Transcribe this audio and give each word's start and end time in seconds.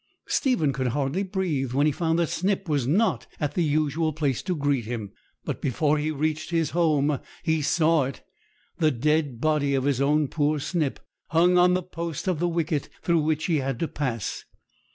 Stephen 0.25 0.73
could 0.73 0.87
hardly 0.87 1.21
breathe 1.21 1.73
when 1.73 1.85
he 1.85 1.91
found 1.91 2.17
that 2.17 2.27
Snip 2.29 2.67
was 2.67 2.87
not 2.87 3.27
at 3.39 3.53
the 3.53 3.63
usual 3.63 4.11
place 4.13 4.41
to 4.41 4.55
greet 4.55 4.85
him; 4.85 5.11
but 5.45 5.61
before 5.61 5.99
he 5.99 6.09
reached 6.09 6.49
his 6.49 6.71
home 6.71 7.19
he 7.43 7.61
saw 7.61 8.05
it 8.05 8.23
the 8.79 8.89
dead 8.89 9.39
body 9.39 9.75
of 9.75 9.83
his 9.83 10.01
own 10.01 10.27
poor 10.27 10.57
Snip 10.59 10.99
hung 11.27 11.55
on 11.55 11.75
the 11.75 11.83
post 11.83 12.27
of 12.27 12.39
the 12.39 12.47
wicket 12.49 12.89
through 13.03 13.21
which 13.21 13.45
he 13.45 13.57
had 13.57 13.77
to 13.77 13.87
pass. 13.87 14.43